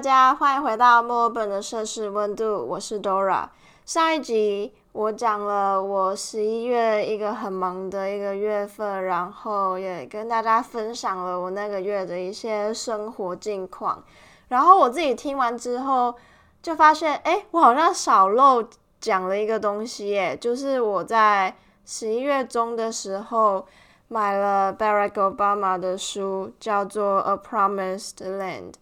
[0.00, 3.46] 大家欢迎回到墨尔本的摄氏温度，我是 Dora。
[3.84, 14.02] 上一集我讲了我十一月一个很忙的一个月份，然后也跟大家分享了我那个月的一些生活近况。
[14.48, 16.14] 然后我自己听完之后，
[16.62, 18.64] 就发现，哎，我好像少漏
[19.02, 21.54] 讲了一个东西，耶，就是我在
[21.84, 23.66] 十一月中的时候
[24.08, 28.72] 买了 Barack Obama 的书，叫做《A Promised Land》。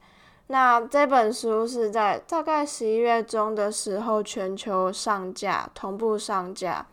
[0.51, 6.87] 那这本书是在大概十一月中的时候全球上架，同步上架。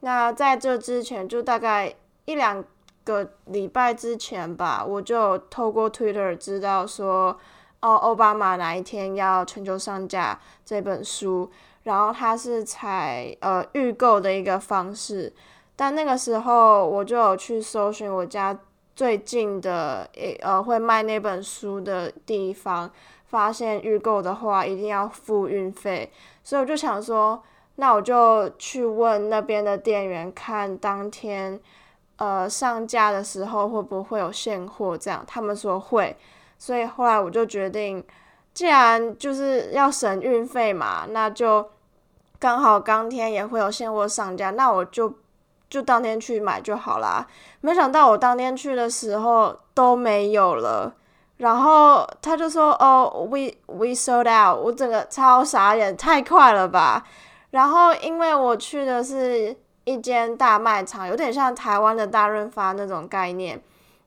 [0.00, 2.64] 那在这之前，就大概一两
[3.04, 7.38] 个礼拜之前吧，我就透过 Twitter 知道说，
[7.80, 11.48] 哦，奥巴马哪一天要全球上架这本书，
[11.84, 15.32] 然后他是采呃预购的一个方式。
[15.76, 18.58] 但那个时候，我就有去搜寻我家。
[18.96, 22.90] 最近的诶呃会卖那本书的地方，
[23.26, 26.10] 发现预购的话一定要付运费，
[26.42, 27.42] 所以我就想说，
[27.74, 31.60] 那我就去问那边的店员，看当天
[32.16, 36.16] 呃上架的时候会不会有现货，这样他们说会，
[36.58, 38.02] 所以后来我就决定，
[38.54, 41.68] 既然就是要省运费嘛，那就
[42.38, 45.12] 刚好当天也会有现货上架，那我就。
[45.68, 47.26] 就当天去买就好啦。
[47.60, 50.94] 没想到我当天去的时候都没有了，
[51.38, 57.04] 然后他就说：“哦，we we sold out。”我整个超傻眼，太快了吧！
[57.50, 63.60] 然后因为我去的是一间大卖场，有点像台湾的大润发那种概念。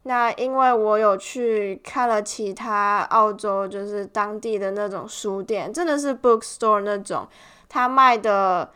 [0.04, 7.28] 那因为我有去看了其他澳洲，就是当地的那种书店，真的是 bookstore 那种，
[7.68, 8.72] 他卖的。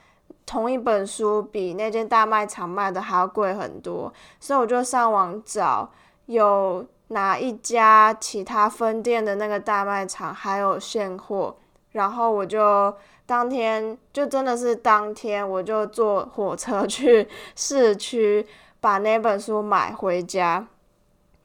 [0.45, 5.89] 同一本书比那间大卖场卖的还要贵很多，所以我就上网找
[6.25, 11.55] 有哪一家其他分店的那个大卖场还有现货，
[11.91, 12.93] 然后我就
[13.25, 18.45] 当天就真的是当天我就坐火车去市区
[18.81, 20.67] 把那本书买回家。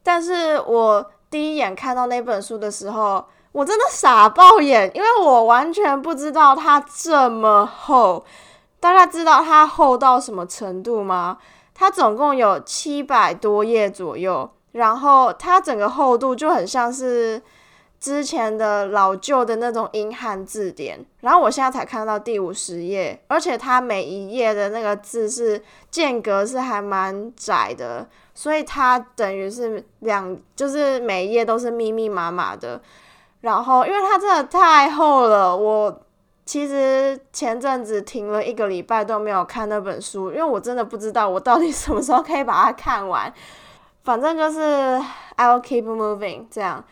[0.02, 8.24] 但是我第一眼看到那本书的时候，我真的傻爆眼，因为我完全不知道它这么厚。
[8.80, 11.38] 大家知道它厚到什么程度吗？
[11.74, 17.40] 它总共有七百多页左右，然后它整个厚度就很像是
[18.00, 21.04] 之前的老旧的那种英汉字典。
[21.20, 32.80] 然后我现在才看到第五十页，而且它每一页的那个字是间隔是还蛮窄的，所以它等于是两，就是每一页都是密密麻麻的。
[33.40, 36.00] 然后因为它真的太厚了，我。
[36.48, 43.30] 其实前阵子停了一个礼拜都没有看那本书，因为我真的不知道我到底什么时候可以把它看完。
[44.02, 44.98] 反正就是
[45.36, 46.82] I'll keep moving 这样。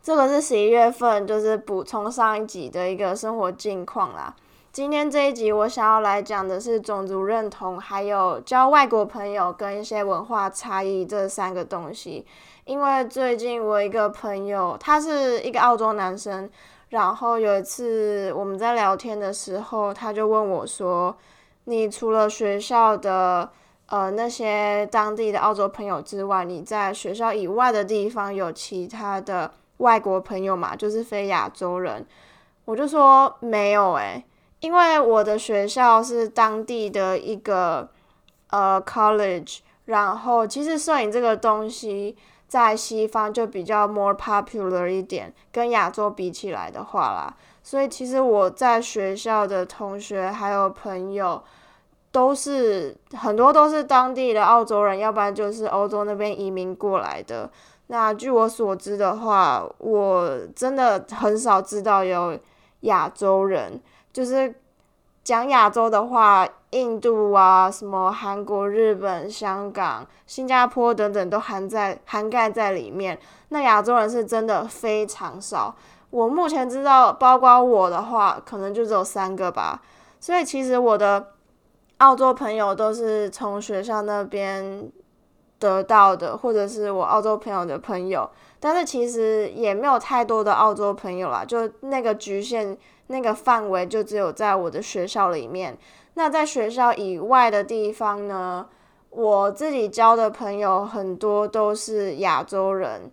[0.00, 4.34] 这个是十一月份，就是补充上一集的一个生活近况啦。
[4.72, 12.24] 今天这一集我想要来讲的是种族认同，还有交外国朋友跟一些文化差异这三个东西。
[12.64, 16.48] 因为最近我一个朋友，他是一个澳洲男生。
[16.90, 21.16] 然后有一次我们在聊天的时候，他就问我说
[21.64, 23.48] ：“你除了学校的
[23.86, 30.74] 呃那些当地的澳洲朋友之外，你在学校以外的地方有其他的外国朋友吗？
[30.74, 32.04] 就是非亚洲人？”
[32.66, 34.24] 我就说没有诶，
[34.58, 37.88] 因为我的学校是当地的一个
[38.50, 42.16] 呃 college，然后其实摄影这个东西。
[42.50, 51.40] 在西方就比较 more popular 一点，跟亚洲比起来的话啦，所以其实我在学校的同学还有朋友，
[52.10, 57.48] 都是很多都是当地的澳洲人，要不然就是欧洲那边移民过来的。
[57.86, 62.36] 那据我所知的话，我真的很少知道有
[62.80, 63.80] 亚洲人，
[64.12, 64.52] 就是
[65.30, 66.48] 讲亚洲的话。
[66.72, 73.18] 印度啊，什么韩国、日本、香港、新加坡等等都含在涵盖在里面。
[73.48, 75.74] 那亚洲人是真的非常少。
[76.10, 79.82] 我目前知道，包括我的话，可能就只有三个吧。
[80.20, 81.30] 所以其实我的
[81.98, 84.88] 澳洲朋友都是从学校那边
[85.58, 88.30] 得到的，或者是我澳洲朋友的朋友。
[88.60, 92.78] 但是其实也没有太多的澳洲朋友啦，就那个局限
[93.10, 95.76] 那个范围，就只有在我的学校里面。
[96.14, 98.66] 那在学校以外的地方呢？
[99.10, 103.10] 我自己交的朋友很多都是亚洲人，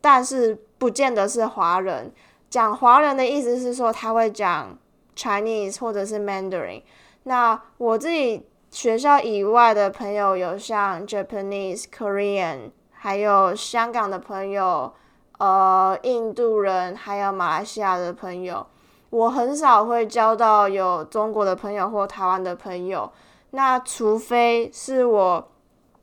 [0.00, 2.12] 但是不见得是华人。
[2.48, 4.78] 讲华人的意思是说他会讲
[5.16, 6.82] Chinese 或者是 Mandarin。
[7.24, 14.92] 那我自己学校以外的朋友有像 Japanese、Korean，还有香港的朋友，
[15.38, 18.64] 呃印度人，还有马来西亚的朋友。
[19.12, 23.12] 我很少会交到有中国的朋友或台湾的朋友。
[23.50, 25.48] 那除非是我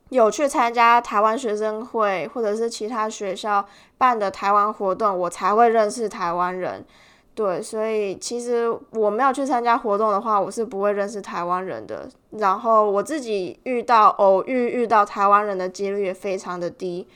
[0.10, 3.66] 有去参加台湾学生会，或者是其他学校
[3.98, 6.86] 办的台湾活动，我才会认识台湾人。
[7.34, 12.08] 对，所以其实我没有去参加活动的话，我是不会认识台湾人的。
[12.32, 17.08] 然后我自己遇到偶遇遇到台湾人的几率也非常的低。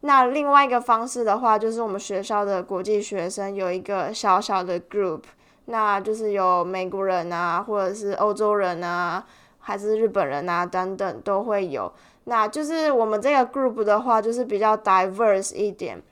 [0.00, 5.22] 那另外一个方式的话，就是我们学校的国际学生有一个小小的 group，
[5.66, 9.24] 那就是有美国人啊，或者是欧洲人啊。
[9.62, 11.92] 还是日本人啊，等等都会有。
[12.24, 16.02] 那就是我们这个 group 的话，就是比较 diverse 一点，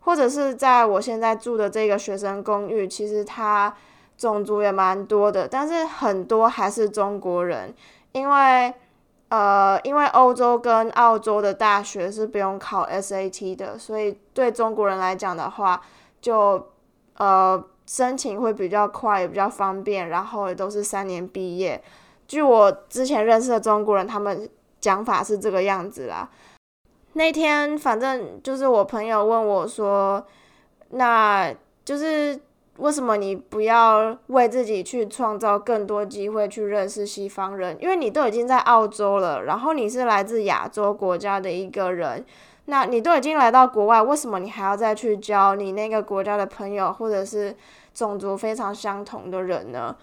[0.00, 3.72] 或者是在我现在住的这个学生公寓，其实它
[4.18, 7.72] 种族也蛮多的，但是很多还是中国人，
[8.10, 8.74] 因为
[9.28, 15.80] 呃，因为欧洲跟澳洲的大学是不用考 SAT 的，所以对中国人来讲的话，
[16.20, 16.68] 就
[17.16, 21.82] 呃申请会比较快，也比较方便，然后也都是三年毕业。
[22.26, 24.48] 据我之前认识的中国人，他们
[24.80, 26.28] 讲法是这个样子啦。
[27.14, 30.24] 那天反正就是我朋友问我说
[30.90, 31.54] ：“那
[31.84, 32.40] 就是
[32.78, 37.76] 为什么你不要为自己去创造更多机会去认识西方人？
[37.80, 42.24] 因为你都已经在澳洲了，然后你是来自亚洲国家的一个人，
[42.64, 47.54] 那你都已经来到国外，为什么你还要再去交你那个国家的朋友，或者是
[47.94, 49.94] 种族非常相同的人呢？”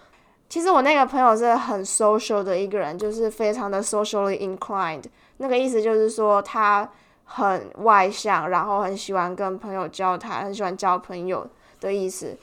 [0.48, 5.04] 其实我那个朋友是很 social 的一个人，就是非常的 socially inclined。
[5.38, 6.88] 那个意思就是说他
[7.24, 11.46] 很外向，然后很喜欢跟朋友交谈，很喜欢交朋友
[11.80, 12.36] 的意思。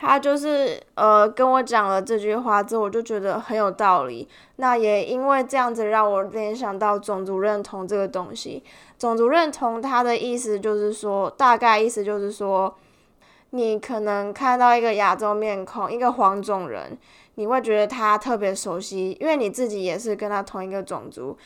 [0.00, 4.26] 他就是呃跟我讲了这句话之后，我就觉得很有道理。
[4.56, 8.64] 那也因为这样子，让我联想到种族认同这个东西。
[8.98, 12.74] 种族认同它的意思就是说，大概意思就是说，
[13.50, 16.96] 你可能看到一个亚洲面孔，一个黄种人。
[17.34, 21.36] 你会觉得他特别熟悉，因为你自己也是跟他同一个种族。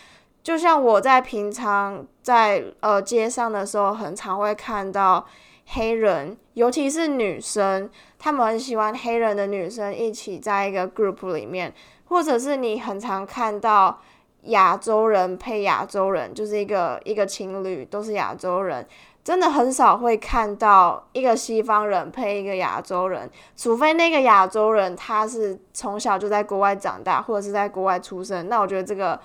[0.44, 5.26] 就像我在平常在呃街上的时候，很常会看到
[5.66, 11.72] 黑人，尤其是女生，他们很喜欢黑人的女生一起在一个 group 里面，
[12.06, 14.00] 或者是你很常看到
[14.43, 18.87] 亚洲人配亚洲人，就是一个一个情侣都是亚洲人。
[19.25, 28.50] 真的很少会看到一个西方人配一个亚洲人，除非那个亚洲人他是从小就在国外长大，或者是在国外出生。
[28.50, 29.19] 那我觉得这个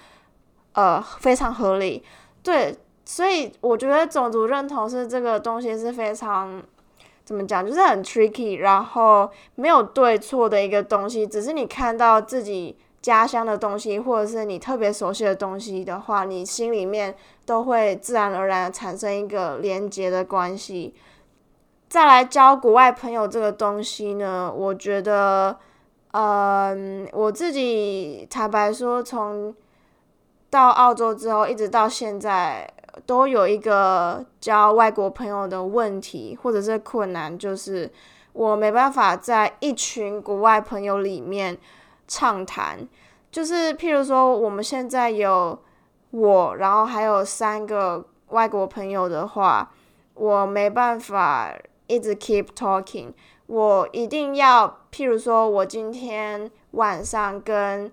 [0.71, 2.01] 呃非常合理。
[2.41, 2.73] 对，
[3.11, 6.61] 所以我觉得种族认同是这个东西是非常
[7.25, 12.77] 怎么讲，就是很 tricky，然后没有对错的一个东西，只是你看到自己。
[13.01, 17.15] 家乡的东西，或者是你特别熟悉的东西的话，你心里面
[17.45, 20.93] 都会自然而然产生一个连接的关系。
[21.87, 25.57] 再来交国外朋友这个东西呢，我觉得，
[26.11, 29.55] 嗯，我自己坦白说，从
[30.49, 32.69] 到澳洲之后一直到现在，
[33.05, 37.91] 都有一个交外国朋友的问题或者是困难，就是
[38.33, 41.57] 我没办法在一群国外朋友里面。
[42.11, 42.87] 畅谈，
[43.31, 45.59] 就是譬如说，我们现在有
[46.09, 49.71] 我，然后还有三个外国朋友的话，
[50.15, 53.13] 我没办法一直 keep talking，
[53.45, 57.91] 我一定要，譬如说，我今天晚上跟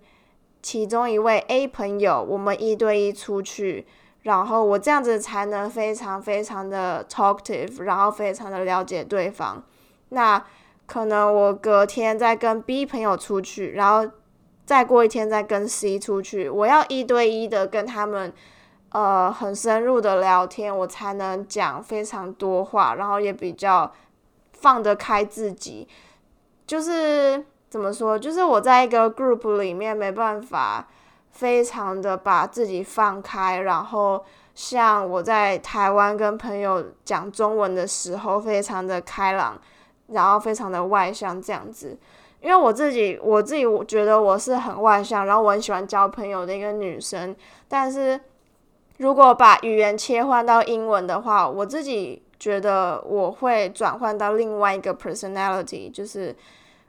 [0.63, 3.87] 其中一位 A 朋友，我们一对一出去，
[4.27, 9.63] 然后我这样子才能非常非常的 talkative，然后非常的了解对方。
[10.09, 10.45] 那
[10.85, 14.11] 可能我隔天再跟 B 朋友出去，然后
[14.65, 18.33] 再过一天再跟 C 出去，我要一对一的跟他们，
[18.91, 23.93] 呃，很深入的聊天，我才能讲非常多话，然后也比较
[24.53, 25.87] 放得开自己。
[26.67, 30.89] 就是怎么说，就是我在一个 group 里面没办法
[31.37, 34.25] 非常的把自己放开，然后
[34.55, 39.61] 像我在台湾跟朋友讲中文的时候，非常的开朗。
[40.09, 41.99] 然后非常的外向这样子，
[42.41, 47.35] 因为我自己我自己我觉得我是很外向，然后我很喜欢交朋友的一个女生。
[47.67, 48.21] 但是
[48.99, 55.91] 如果把语言切换到英文的话，我自己觉得我会转换到另外一个 personality。
[55.91, 56.33] 就是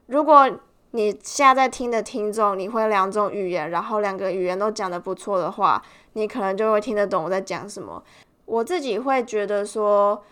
[0.05, 0.47] 如果
[0.91, 5.81] 你现在在听的听众，你会两种语言，然后两个语言都讲得不错的话，
[6.13, 8.03] 你可能就会听得懂我在讲什么。
[8.45, 10.23] 我自己会觉得说。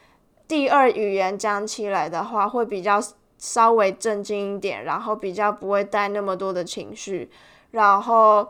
[0.47, 3.01] 第二语言讲起来的话，会比较
[3.39, 7.27] 稍微正经一点，然后比较不会带那么多的情绪。
[7.71, 8.47] 然后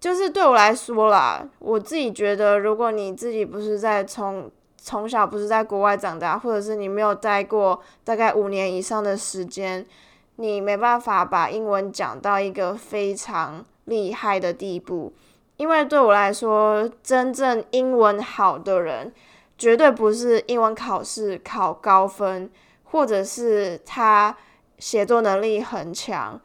[0.00, 9.86] 就是对我来说啦，我自己觉得，如果你自己不是在从从小不是在国外长大，或者是你没有待过大概五年以上的时间，
[10.36, 15.12] 你没办法把英文讲到一个非常厉害的地步。
[15.56, 19.12] 因为对我来说，真正英文好的人，
[19.58, 22.50] 绝对不是英文考试考高分，
[22.84, 24.36] 或者是他
[24.78, 26.40] 写作能力很强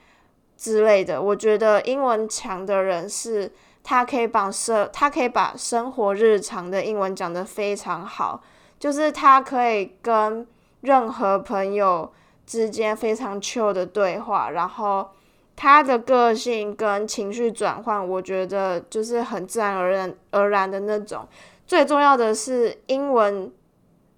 [0.57, 1.21] 之类的。
[1.21, 3.51] 我觉得英文强的人是。
[3.83, 8.39] 他可以把生，他可以把生活日常的英文讲得非常好，
[8.77, 10.45] 就是他可以跟
[10.81, 12.13] 任何朋友
[12.45, 15.09] 之间非常 chill 的对话，然后
[15.55, 21.27] 他的个性跟情绪转换，我觉得就是很自然而然而然的那种。
[21.65, 23.51] 最重要的是英文，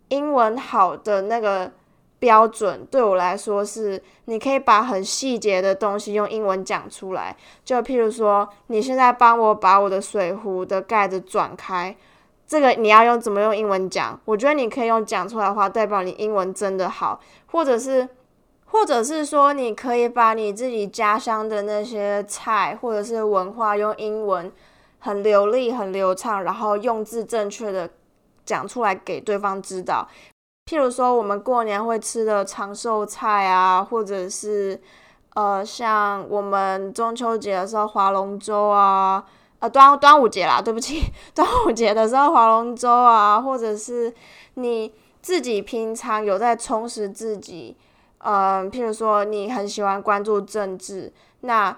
[0.10, 1.72] 英文好的那个。
[2.20, 7.36] 标准对我来说是，你可以把很细节的东西用英文讲出来。
[7.66, 11.94] 就譬如说，你现在帮我把我的水壶的盖子转开，
[12.46, 14.20] 这个你要用怎么用英文讲？
[14.26, 17.20] 我觉得你可以用讲出来的话，代表你英文真的好。
[17.48, 18.08] 或者是，
[18.66, 24.52] 或者是说，你可以把你自己家乡的那些菜或者是文化用英文
[25.00, 27.90] 很流利、很流畅，然后用字正确的
[28.46, 30.08] 讲出来给对方知道。
[30.66, 34.80] 譬如说，我们过年会吃的长寿菜啊，或者是
[35.36, 39.24] 呃，像我们中秋节的时候划龙舟啊，
[39.64, 41.02] 呃，端端午节啦，对不起，
[41.34, 44.14] 端午节的时候划龙舟啊，或者是
[44.56, 47.78] 你自己平常有在充实自己，
[48.18, 51.74] 嗯，譬如说你很喜欢关注政治，那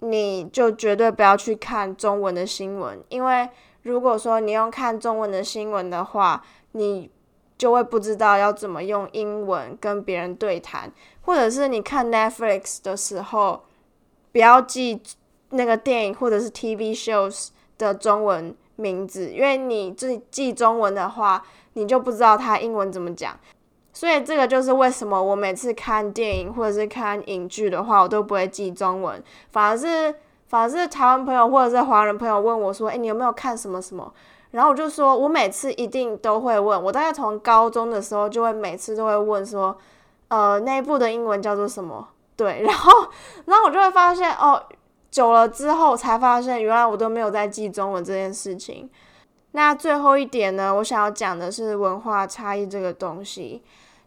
[0.00, 3.48] 你就绝对不要去看中文的新闻，因为
[3.82, 7.08] 如果说你用看中文的新闻的话，你。
[7.58, 13.62] 就会不知道要怎么用英文跟别人对谈，或者是你看 Netflix 的时候，
[14.32, 15.00] 不要记
[15.52, 21.42] 那个电影或者是 TV shows 的中文名字，因为你自己记中文的话，
[21.74, 23.34] 你就不知道它英文怎么讲。
[23.92, 30.14] 所以这个就是为什么我每次看电影或者是看影剧的话，我都不会记中文，反而是
[30.48, 34.12] 反而是台湾朋友或者是华人朋友问我说：“哎，你有没有看什么什么？”
[34.52, 39.76] 然后我就说，我每次一定都会问，我大概从高中的时候就会每次都会问说，
[40.28, 42.08] 呃，那一部的英文叫做什么？
[42.36, 42.90] 对，然后，
[43.46, 44.62] 然后我就会发现，哦，
[45.12, 48.90] 久了之后才发现，原来我都没有在记中文这件事情。
[49.52, 53.62] 那最后一点呢，我想要讲的是文化差异这个东西。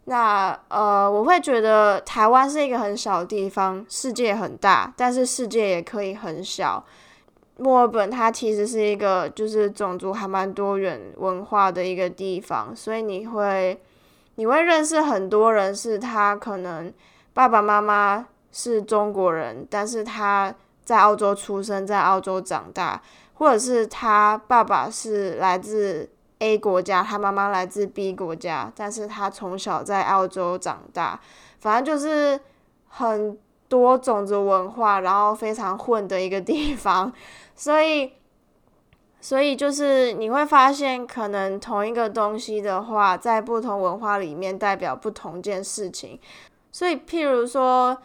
[0.06, 6.84] 那呃，我会觉得台湾是一个很小的地方，世界很大，但是世界也可以很小。
[7.58, 13.80] 墨尔本它其实是一个就是种族还蛮多元文化的一个地方，所以你会
[14.36, 16.92] 你会认识很多人，是他可能
[17.34, 20.54] 爸爸妈妈是中国人，但是他
[20.86, 23.02] 在澳洲出生，在澳洲长大，
[23.34, 31.20] 或者是他爸爸是来自 A 国家，他妈妈来自 B 国家，但是他从小在澳洲长大，
[31.60, 32.40] 反正就是
[32.88, 33.38] 很
[33.68, 37.12] 多种族文化，然后非常混的一个地方。
[37.56, 38.14] 所以，
[39.20, 46.20] 所以就是你会发现，可能同一个东西的话，在不同文化里面代表不同件事情。
[46.72, 47.98] 所以，譬如说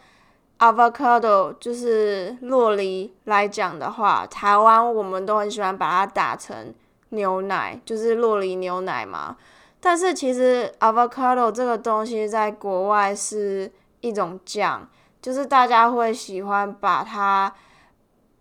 [0.61, 6.73] ，avocado 就是洛梨来讲的话，台湾我们都很喜欢把它打成
[7.09, 9.35] 牛奶，就是洛梨牛奶嘛。
[9.81, 14.87] 但是其实 avocado 这个东西在国外是一种酱，
[15.21, 17.53] 就是大家会喜欢把它。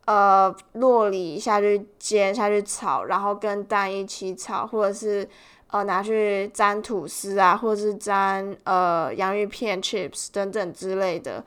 [0.06, 5.28] 呃，洛梨下去煎，下去炒，然后跟蛋一起炒，或者是
[5.68, 11.44] 呃拿去沾吐司啊，或者是沾呃洋芋片 chips 等等之类的。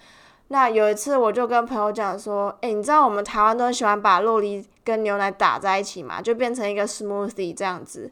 [0.53, 8.11] 那有一次我就跟朋友讲说，诶，你知道我们台湾都很喜欢把洛梨跟牛奶打在一起嘛，就变成一个 smoothie 这样子。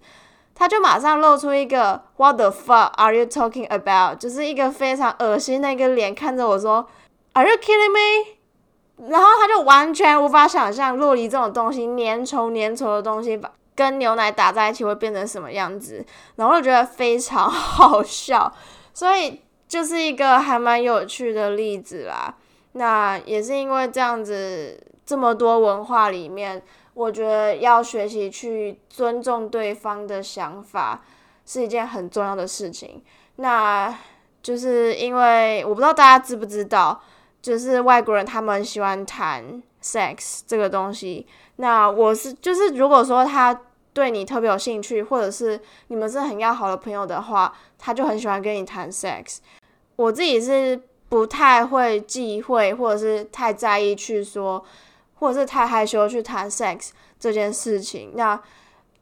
[0.55, 4.17] 他就马上露出一个 What the fuck are you talking about？
[4.17, 6.87] 就是一个非常恶心的一个脸看着我说
[7.33, 9.07] ，Are you kidding me？
[9.07, 16.03] 然后他就完全无法想象洛梨这种东西粘稠粘稠的东西，把跟牛奶打在一起会变成什么样子，
[16.37, 18.51] 然后就觉得非常 好笑，
[18.95, 19.39] 所以
[19.71, 22.35] 就是一个还蛮有趣的例子啦。
[22.73, 26.61] 那也是因为这样子，这么多文化里面，
[26.93, 31.01] 我觉得要学习去尊重对方的想法
[31.45, 33.01] 是一件很重要的事情。
[33.37, 33.97] 那
[34.43, 37.01] 就是因为我不知道大家知不知道。
[37.41, 41.25] 就是外国人，他们喜欢谈 sex 这个东西。
[41.55, 43.57] 那我是就是，如果说他
[43.93, 49.37] 对你特别有兴趣，或者是你们是很要好的朋友的话，他就很喜欢跟你谈 sex。
[50.01, 54.63] 我自己是不太会忌讳，或者是太在意去说，
[55.19, 56.89] 或者是太害羞去谈 sex
[57.19, 58.13] 这件事情。
[58.15, 58.41] 那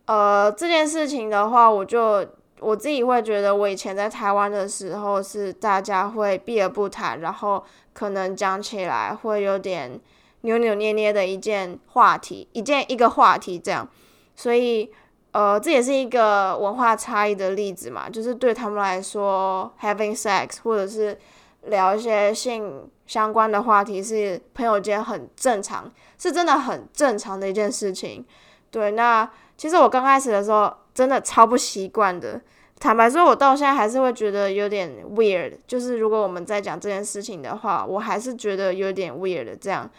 [0.06, 2.28] 呃，这件事情的话，我就
[2.60, 7.64] 我自己会觉得，我以前在台湾的时候是大家会避而不谈，然后
[7.94, 10.02] 可能讲起来会有点
[10.42, 13.88] 扭扭捏捏的一件话题，一件一个话题这样。
[14.36, 14.92] 所以，
[15.32, 21.18] 呃，这也是一个文化差异的例子嘛，就是对他们来说，having sex 或者是
[21.66, 28.26] 聊一些性相关的话题是朋友间很正常，是真的很正常的一件事情。
[28.72, 32.42] 对，那其实我刚开始的时候真的超不习惯的。
[32.80, 35.52] 坦白说，我到现在还是会觉得有点 weird。
[35.68, 39.58] 就是如果我们在讲这件事情的话，我还是觉得有点 weird。
[39.60, 39.90] 这样，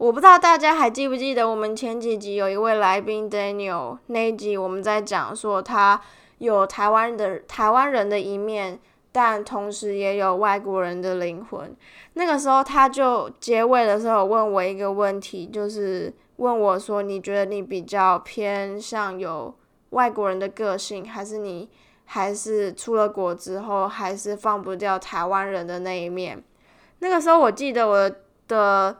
[0.00, 6.00] 我不知道大家还记不记得我们前几集有一位来宾 Daniel 那一集，我们在讲说他
[6.38, 8.80] 有台湾的台湾人的一面，
[9.12, 11.76] 但同时也有外国人的灵魂。
[12.14, 19.54] 那个时候他就结尾的时候问我一个问题，就是问我说：“你觉得你比较偏向有
[19.90, 21.68] 外国人的个性，还是你？”
[22.06, 26.42] 还是出了国之后，还是放不掉台湾人的那一面。
[27.00, 28.10] 那个时候，我记得我
[28.48, 28.96] 的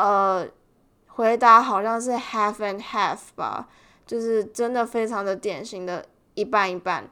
[0.00, 0.48] 呃
[1.06, 3.68] 回答好像是 half and half 吧，
[4.06, 6.04] 就是真的非常的典型的
[6.34, 7.08] 一半一半。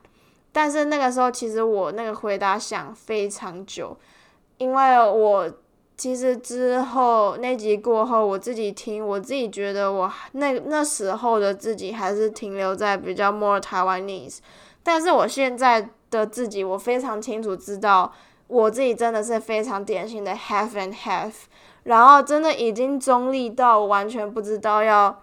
[0.51, 3.97] 但是那个时候，其实我那个回答想非常久，
[4.57, 5.53] 因为我
[5.97, 14.39] 其实之后那集过后，我自己听，我自己觉得我那那时候的自己还是停留在比较 more Taiwanese。
[14.83, 18.13] 但是我现在的自己，我非常清楚知道，
[18.47, 21.33] 我自己真的是非常典型的 half and half，
[21.89, 25.23] 然后真的已经中立到我完全不知道要，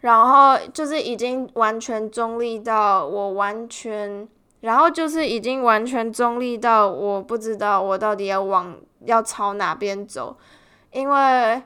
[0.00, 4.28] 然后就是已经完全中立到我完全，
[4.60, 10.36] 然后就是已经完全中立到我不知道我到底要往要朝哪边走，
[10.92, 11.62] 因为。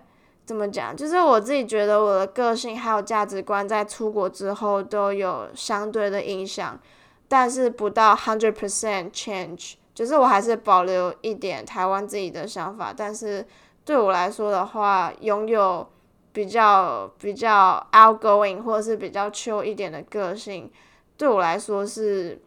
[0.46, 0.96] 怎么讲？
[0.96, 6.78] 就是我自己觉得我的个性还有价值观在出国之后都有相对的影响，
[7.26, 12.92] 但是不到 hundred percent change，就是我还是保留一点台湾自己的想法。
[12.94, 13.42] 但是
[13.82, 15.88] 对我来说的话，拥有
[16.32, 20.70] 比较比较 outgoing 或者是比较 chill 一点的个性，
[21.16, 22.40] 对我来说是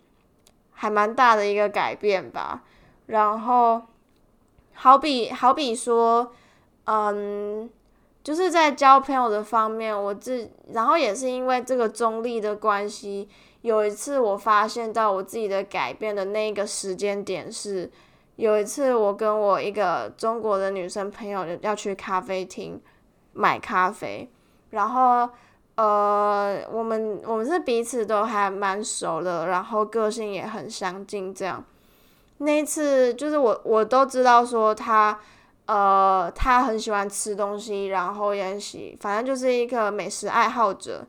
[0.71, 2.61] 还蛮大的一个改变吧。
[3.07, 3.81] 然后，
[4.75, 6.31] 好比好比说，
[6.85, 7.67] 嗯。
[8.21, 13.27] 就是在交朋友的方面，我自然后也是因为这个中立的关系，
[13.61, 17.89] 有一次我发现到我自己的改变的那个时间点是，
[18.35, 22.81] 有一次我跟我一个中国的女生朋友要去咖啡厅
[23.33, 24.29] 买咖啡，
[24.71, 25.29] 然后
[25.75, 31.63] 呃，我们我们是彼此都还蛮熟的，然后个性也很相近，这样
[32.37, 35.19] 那一次就是我我都知道说他。
[35.71, 41.05] 呃，他很喜欢吃东西，然后也很喜，反正就是一个美食爱好者。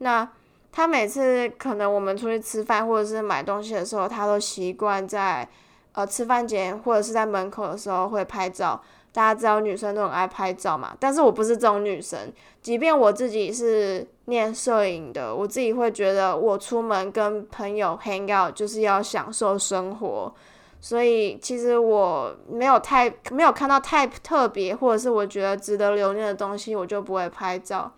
[0.00, 0.28] 那
[0.72, 5.46] 他每次可能我们出去吃饭或者是买东西的时候，他都习惯在
[5.92, 8.82] 呃吃饭前或者是在门口的时候会拍照。
[9.12, 12.32] 大家知道女生都很爱拍照嘛，但是我不是这种女生。
[12.62, 20.34] 即便我自己是念摄影的，我自己会觉得我出门跟朋友 hang out 就是要享受生活。
[20.80, 27.92] 所以其实我没有太没有看到太特别，或者是我觉得值得留念的东西，我就不会拍照。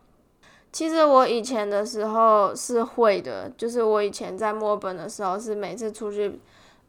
[0.74, 6.40] 其实我以前的时候是会的，就是我以前在墨尔本的时候，是每次出去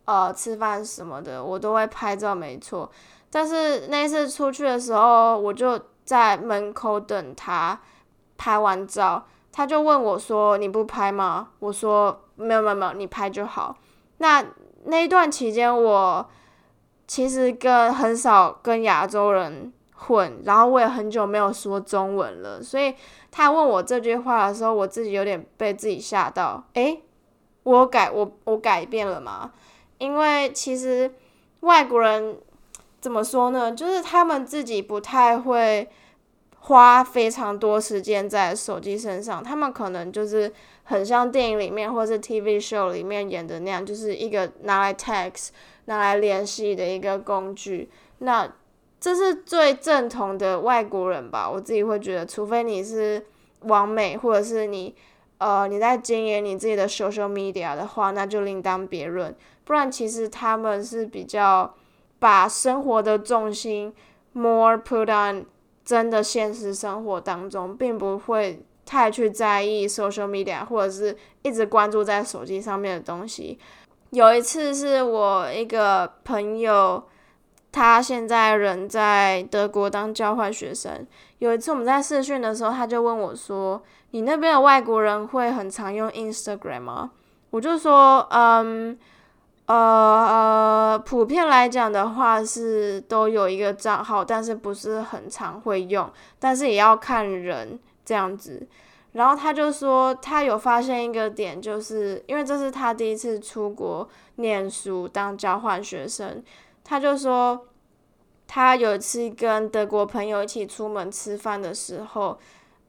[0.05, 2.89] 呃吃饭什么的，我都会拍照，没错。
[3.29, 7.79] 但是那次出去的时候，我就在门口等他
[8.39, 13.77] 拍完照，他就问我说：“你不拍吗？”我说：“没有没有没有，你拍就好。”
[14.17, 14.43] 那。
[14.87, 16.29] 那一段期间，我
[17.07, 19.73] 其实跟很少跟亚洲人
[20.05, 22.93] 困，然后我也很久没有说中文了，所以
[23.31, 26.63] 他问我这句话的时候，我自己有点被自己吓到。
[26.73, 27.01] 诶，
[27.63, 29.51] 我改我我改变了吗？
[29.97, 31.11] 因为其实
[31.61, 32.37] 外国人
[33.01, 33.71] 怎么说呢？
[33.71, 35.89] 就是他们自己不太会
[36.59, 40.53] 花非常多时间在手机身上，他们可能就是。
[40.87, 45.47] 很像电影里面或是 TV show 里面演的那样，就是一个拿来 text、
[45.85, 47.89] 拿来联系的一个工具。
[48.19, 48.47] 那
[49.05, 51.47] 这是最正统的外国人吧？
[51.47, 53.23] 我自己会觉得，除非你是
[53.59, 54.95] 完美，或者是你
[55.37, 59.35] 呃你在经营你自己的 social media 的话，那就另当别论。
[59.63, 61.75] 不然，其实他们是比较
[62.17, 63.93] 把生活的重心
[64.33, 65.45] more put on
[65.85, 68.65] 真的现实生活当中，并不会。
[68.87, 73.57] 太去在意 social media，或者是一直关注在手机上面的东西。
[74.11, 77.03] 有一次是我一个朋友，
[77.75, 81.05] 他现在人在德国当交换学生。
[81.39, 87.11] 有一次我们在试训的时候，他就问我说：“你那边的外国人会很常用 Instagram 吗？”
[87.51, 88.97] 我就说，嗯，
[89.65, 96.09] 呃呃，普遍来讲的话是都有一个账号，但是不是很常会用，
[96.39, 98.65] 但是也要看人这样子。
[99.11, 106.41] 然后他就说，他有发现一个点，就是因为这是他第一次出国念书当交换学生，
[106.85, 107.67] 他就说，
[108.47, 112.39] 他有一次跟德国朋友一起出门吃饭的时候，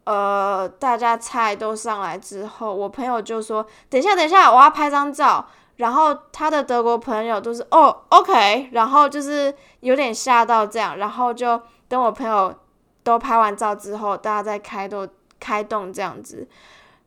[0.05, 5.45] 呃，大家菜都上来之后，我朋友就说，等一下，等一下，我要拍张照。
[5.77, 12.55] 然后他的德国朋友都是哦，OK，然后就是有点吓到这样，然后就等我朋友
[13.03, 15.09] 都拍完照之后，大家再开动。
[15.39, 16.49] 开动这样子，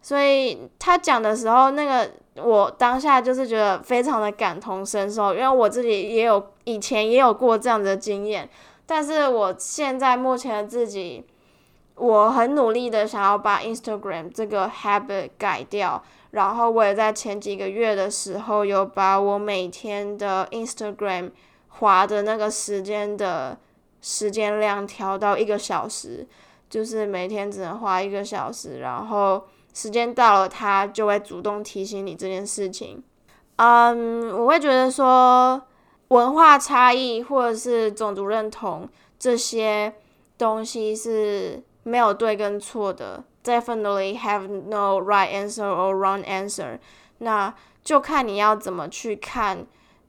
[0.03, 2.09] 所以他讲的时候，那个
[2.43, 8.49] 我当下就是觉得非常的感同身受，因为我自己也有以前也有过这样的经验，
[8.85, 11.25] 但是我现在目前自己，
[11.95, 21.31] 我很努力的想要把 Instagram 这个 habit 改掉，然后我也在前几个月的时候有把我每天的 Instagram
[21.67, 23.57] 滑的那个时间的
[24.01, 26.27] 时间量调到一个小时。
[26.69, 33.03] 就是每天只能花一个小时，然后时间到了，他就会主动提醒你这件事情。
[33.57, 35.61] 嗯，我会觉得说
[36.09, 39.93] 文化差异或者是种族认同这些
[40.37, 46.79] 东西是没有对跟错的，definitely have no right answer or wrong answer。
[47.19, 47.53] 那
[47.83, 49.65] 就看你要怎么去看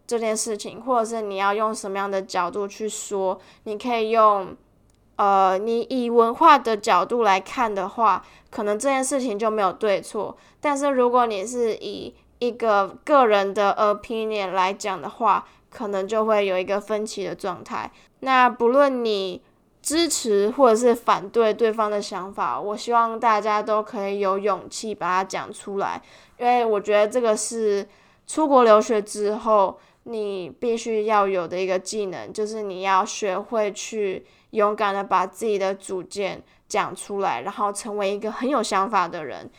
[0.06, 4.56] 这件事情，或者是你要用什么样的角度去说，你可以用。
[5.16, 10.36] 呃，你以文化的角度来看的话，可能这件事情就没有对错。
[10.60, 17.90] 但是如果你是以一个个人的 opinion 来讲的话，可能就会有一个分歧的状态。
[18.20, 19.40] 那不论你
[19.80, 26.02] 支持或者是反对对方的想法，我希望大家都可以有勇气把它讲出来，
[26.38, 27.86] 因为我觉得这个是
[28.26, 34.26] 出国留学之后你必须要有的一个技能，就是你要学会去。
[34.50, 39.50] 勇敢的把自己的主见讲出来，然后成为一个很有想法的人。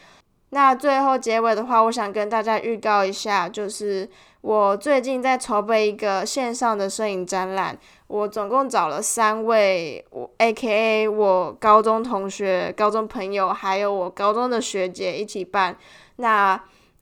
[0.53, 4.09] 那最后结尾的话，我想跟大家预告一下，就是
[4.41, 7.77] 我最近在筹备一个线上的摄影展览。
[8.07, 15.77] 我总共找了三位，我 A.K.A 我高中同学、高中朋友，还有我高中的学姐一起办。
[16.17, 16.61] 那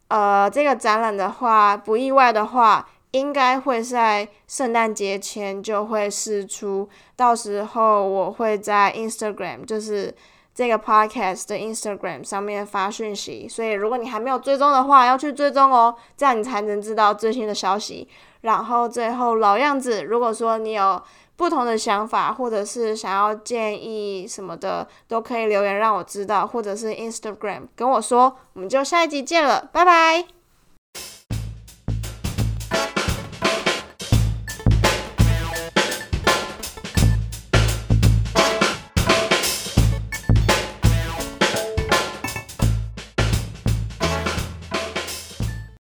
[0.10, 2.88] 呃，这个展览的话，不意外的话。
[3.12, 10.14] 应该会在圣诞节前就会试出，到时候我会在 Instagram，就是
[10.54, 18.08] 这个 podcast 的 Instagram 上面发讯息，所以如果你还没有追踪的话，要去追踪哦，这样你才能知道最新的消息。
[18.42, 21.02] 然后最后老样子，如果说你有
[21.36, 28.38] 不同的想法，或者是想要建议什么的，都可以留言让我知道，或者是 Instagram 跟我说。
[28.54, 30.39] 我们就下一集见了，拜拜。